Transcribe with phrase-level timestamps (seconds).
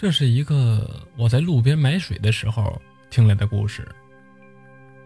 [0.00, 3.86] 这是一个我在路边买水的时候听来的故事。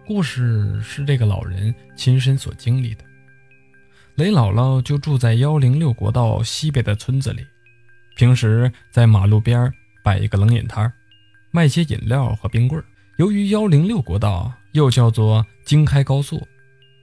[0.07, 3.03] 故事是这个老人亲身所经历的。
[4.15, 7.45] 雷姥姥就住在幺零六国道西北的村子里，
[8.15, 9.69] 平时在马路边
[10.05, 10.93] 摆一个冷饮摊
[11.51, 12.81] 卖些饮料和冰棍
[13.17, 16.47] 由于幺零六国道又叫做京开高速，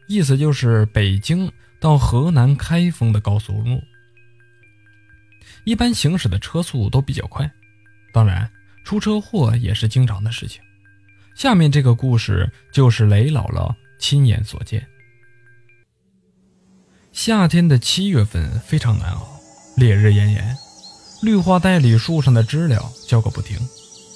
[0.08, 3.84] 意思就是北京到河南开封的高速路，
[5.66, 7.52] 一般行驶的车速都比较快。
[8.14, 8.49] 当然，
[8.84, 10.62] 出车祸也是经常的事情。
[11.36, 14.86] 下面这个故事就是雷姥姥亲眼所见。
[17.12, 19.39] 夏天的七月份非常难熬，
[19.76, 20.55] 烈日炎炎，
[21.22, 23.58] 绿化带里树上的知了叫个不停，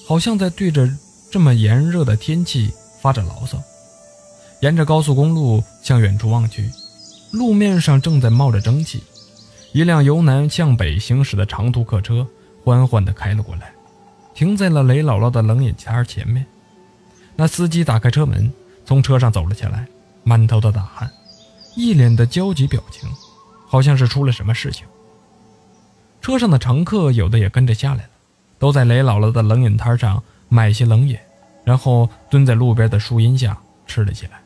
[0.08, 0.90] 好像在对着
[1.32, 3.62] 这么炎热的天气发着牢骚。
[4.62, 6.70] 沿着高速公路向远处望去，
[7.32, 9.04] 路面上正在冒着蒸汽，
[9.74, 12.26] 一辆由南向北行驶的长途客车
[12.64, 13.75] 缓缓地开了过来。
[14.36, 16.46] 停在了雷姥姥的冷饮摊前面，
[17.38, 18.52] 那司机打开车门，
[18.86, 19.88] 从车上走了下来，
[20.24, 21.10] 满头的大汗，
[21.76, 23.10] 一脸的焦急表情，
[23.66, 24.86] 好像是出了什么事情。
[26.22, 28.10] 车上的乘客有的也跟着下来了，
[28.60, 31.18] 都在雷姥姥的冷饮摊上买些冷饮，
[31.64, 34.42] 然后蹲在路边的树荫下吃了起来。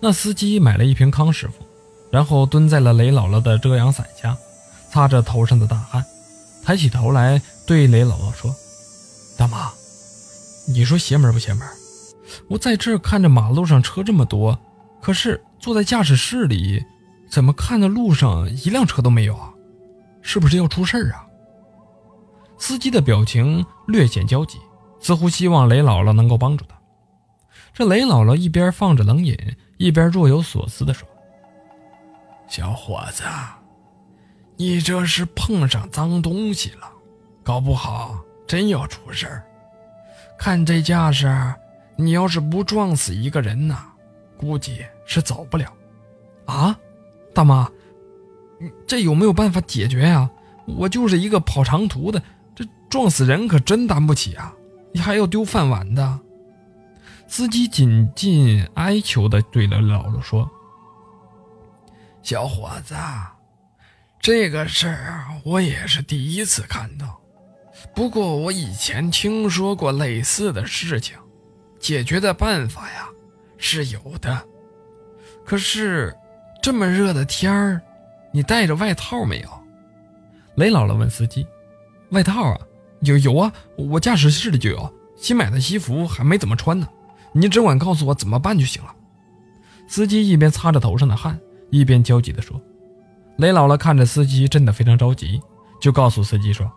[0.00, 1.64] 那司机买了一瓶康师傅，
[2.10, 4.36] 然后蹲在了雷姥姥的遮阳伞下，
[4.90, 6.04] 擦着头上的大汗。
[6.64, 8.54] 抬起头来，对雷姥姥说
[9.36, 9.72] ：“大妈，
[10.68, 11.66] 你说邪门不邪门？
[12.48, 14.56] 我在这看着马路上车这么多，
[15.02, 16.80] 可是坐在驾驶室里，
[17.28, 19.52] 怎么看着路上一辆车都没有啊？
[20.22, 21.26] 是不是要出事儿啊？”
[22.56, 24.58] 司机的表情略显焦急，
[25.00, 26.76] 似乎希望雷姥姥能够帮助他。
[27.74, 29.36] 这雷姥姥一边放着冷饮，
[29.76, 31.06] 一边若有所思地说
[32.48, 33.24] ：“小伙子。”
[34.56, 36.90] 你这是碰上脏东西了，
[37.46, 39.46] 搞不好真要出事儿。
[40.36, 41.32] 看这架势，
[41.94, 43.84] 你要是不撞死一个人呐，
[44.36, 45.72] 估计是走不了。
[46.46, 46.76] 啊，
[47.32, 47.70] 大妈，
[48.84, 50.28] 这有没有办法解决呀？
[50.66, 52.20] 我就是一个跑长途的，
[52.52, 54.52] 这撞死人可真担不起啊！
[54.92, 56.18] 你还要丢饭碗的。
[57.28, 60.50] 司机紧紧哀求地对着姥姥说
[62.24, 62.96] ：“小伙子。”
[64.18, 67.20] 这个事儿我也是第一次看到，
[67.94, 71.16] 不过我以前听说过类似的事情，
[71.78, 73.08] 解决的办法呀
[73.56, 74.42] 是有的。
[75.44, 76.14] 可是
[76.62, 77.80] 这么热的天儿，
[78.32, 79.48] 你带着外套没有？
[80.56, 81.46] 雷姥姥问司机
[82.10, 82.60] ：“外套啊，
[83.00, 86.88] 有有啊，我驾驶室里就有，新买的西服还没怎么穿呢。
[87.32, 88.94] 你只管告诉我怎么办就行了。”
[89.88, 91.38] 司机一边擦着头上的汗，
[91.70, 92.60] 一边焦急地说。
[93.36, 95.40] 雷姥姥看着司机，真的非常着急，
[95.80, 96.70] 就告诉司机说：“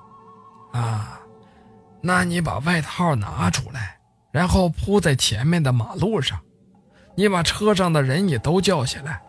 [0.71, 1.19] 啊，
[2.01, 3.97] 那你把外套拿出来，
[4.31, 6.39] 然后铺在前面的马路上。
[7.15, 9.21] 你把车上的人也都叫下来，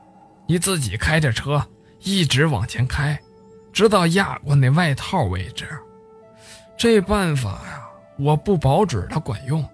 [0.46, 1.66] 你自己开着车
[2.00, 3.18] 一直往前开，
[3.72, 5.66] 直到压过那外套为止。
[6.76, 9.66] 这办法呀，我不保准它管用，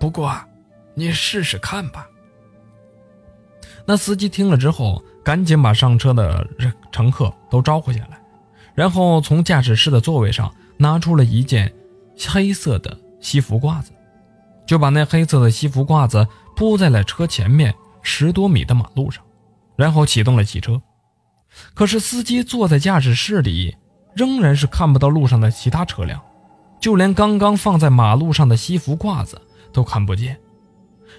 [0.00, 0.34] 不过
[0.94, 2.06] 你试试看吧。”
[3.84, 6.46] 那司机听了之后，赶紧把上车的
[6.90, 8.18] 乘客都招呼下来，
[8.74, 11.72] 然后从驾驶室的座位上拿出了一件
[12.28, 13.90] 黑色的西服褂子，
[14.66, 19.22] 就把那黑色的西服褂子铺在了车前面十多米的马路上，
[19.76, 20.80] 然后启动了汽车。
[21.74, 23.76] 可是司机坐在驾驶室里，
[24.14, 26.20] 仍然是看不到路上的其他车辆，
[26.80, 29.40] 就连刚刚放在马路上的西服褂子
[29.72, 30.38] 都看不见。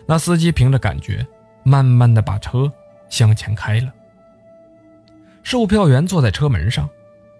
[0.05, 1.27] 那司机凭着感觉。
[1.61, 2.71] 慢慢的把车
[3.09, 3.93] 向前开了。
[5.43, 6.89] 售票员坐在车门上，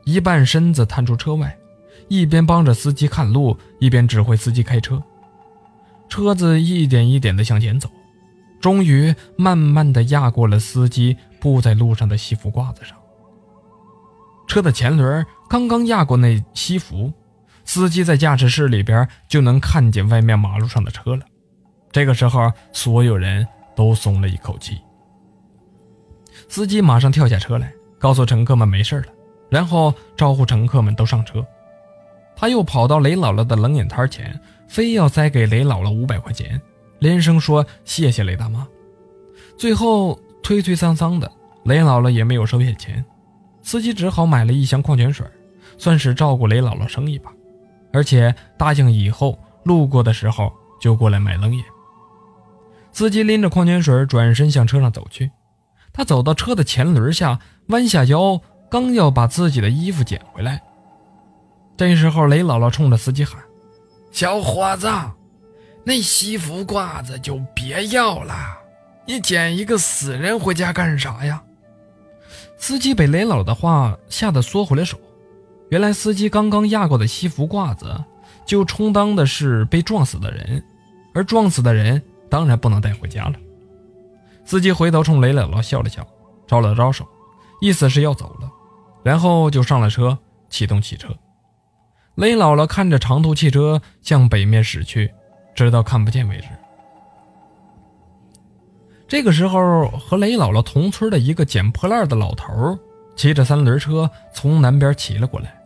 [0.04, 1.58] 一半身子探出车外，
[2.10, 5.02] 一边帮着司机看路，一边指挥司机开车。
[6.10, 7.90] 车子一点一点的向前走，
[8.60, 12.98] 终于慢慢的压过了司机铺在路上的西服褂子上。
[14.48, 17.14] 车的前轮刚刚压过那西服，
[17.64, 21.24] 司机在驾驶室里边就能看见外面马路上的车了。
[21.92, 23.48] 这个时候，所有人。
[23.76, 24.78] 都松了一口气。
[26.50, 29.08] 司机马上跳下车来，告诉乘客们没事了，
[29.50, 31.46] 然后招呼乘客们都上车。
[32.40, 36.60] 他又跑到雷姥姥的冷饮摊前，非要塞给雷姥姥五百块钱，
[37.00, 38.66] 连声说谢谢雷大妈。
[39.58, 41.30] 最后推推搡搡的，
[41.66, 43.04] 雷姥姥也没有收下钱，
[43.62, 45.28] 司机只好买了一箱矿泉水，
[45.78, 47.30] 算是照顾雷姥姥生意吧，
[47.92, 50.50] 而且答应以后路过的时候
[50.80, 51.62] 就过来买冷饮。
[52.94, 55.30] 司机拎着矿泉水转身向车上走去，
[55.92, 57.38] 他走到车的前轮下，
[57.68, 58.40] 弯下腰，
[58.72, 60.62] 刚要把自己的衣服捡回来，
[61.80, 63.42] 这时候，雷姥姥冲着司机喊
[64.12, 64.92] ：“小伙子，
[65.86, 68.36] 那西服褂子就别要了，
[69.06, 71.42] 你捡一个死人回家干啥呀？”
[72.60, 75.00] 司机被雷姥姥的话吓得缩回了手。
[75.70, 78.04] 原来，司机刚刚压过的西服褂子，
[78.46, 80.62] 就充当的是被撞死的人，
[81.14, 83.36] 而撞死的人当然不能带回家了。
[84.44, 86.06] 司机回头冲雷姥姥笑了笑，
[86.46, 87.08] 招了招手，
[87.62, 88.52] 意思是要走了，
[89.02, 90.18] 然后就上了车，
[90.50, 91.08] 启动汽车。
[92.20, 95.10] 雷姥姥看着长途汽车向北面驶去，
[95.56, 96.48] 直到看不见为止。
[99.08, 102.78] 这个时候，和雷姥姥同村的一个捡破烂的老头
[103.16, 105.58] 骑着三轮车从南边骑了过来，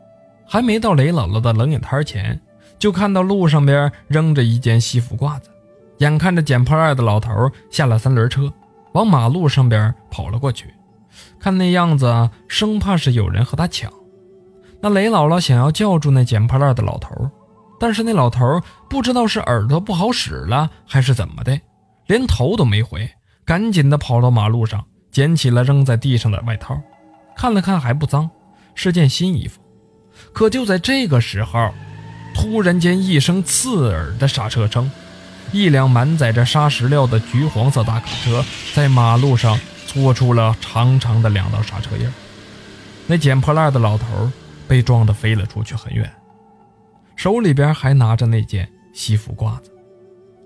[0.46, 2.40] 还没到雷姥姥的冷饮摊前，
[2.78, 5.50] 就看到路上边扔着一件西服褂子。
[5.98, 8.54] 眼看着捡破烂的老头下了三轮车，
[8.94, 10.72] 往马路上边跑了过去，
[11.40, 13.92] 看那样子，生怕是有人和他抢。
[14.86, 17.32] 那雷姥姥想要叫住那捡破烂的老头，
[17.80, 18.60] 但是那老头
[18.90, 21.58] 不知道是耳朵不好使了还是怎么的，
[22.08, 23.10] 连头都没回。
[23.46, 26.78] 赶紧的跑到马路上，捡起了扔在地上的外套，
[27.34, 28.30] 看了看还不脏，
[28.76, 29.62] 是件新衣服。
[30.34, 31.72] 可就在这个时候，
[32.36, 34.92] 突然间一声刺耳的刹车声，
[35.54, 38.44] 一辆满载着沙石料的橘黄色大卡车
[38.74, 39.58] 在马路上
[39.88, 42.06] 搓出了长长的两道刹车印。
[43.08, 44.30] 那捡破烂的老头
[44.68, 46.12] 被撞得飞了出去很远，
[47.16, 49.72] 手里边还拿着那件西服褂子，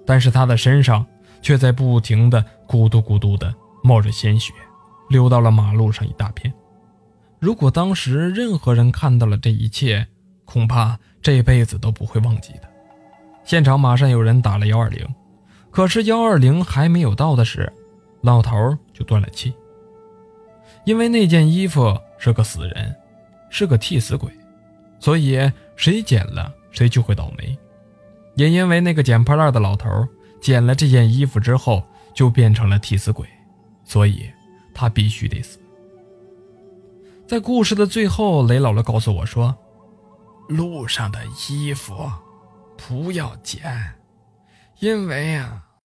[0.05, 1.05] 但是他的身上。
[1.39, 3.53] 却在不停的咕嘟咕嘟的
[3.83, 4.51] 冒着鲜血，
[5.07, 6.51] 流到了马路上一大片。
[7.39, 10.05] 如果当时任何人看到了这一切，
[10.45, 12.63] 恐怕这辈子都不会忘记的。
[13.45, 15.07] 现场马上有人打了幺二零，
[15.69, 17.71] 可是幺二零还没有到的时，
[18.21, 19.53] 老头就断了气。
[20.85, 22.93] 因为那件衣服是个死人，
[23.57, 24.31] 是个替死鬼，
[24.99, 27.57] 所以谁捡了谁就会倒霉。
[28.35, 29.89] 也因为那个捡破烂的老头。
[30.39, 31.83] 捡了这件衣服之后，
[32.13, 33.27] 就变成了替死鬼，
[33.83, 34.29] 所以
[34.71, 35.57] 他必须得死。
[37.27, 39.57] 在故事的最后，雷姥姥告诉我说
[40.47, 41.19] ：“路上的
[41.49, 42.07] 衣服
[42.77, 43.63] 不要捡，
[44.77, 45.65] 因为啊，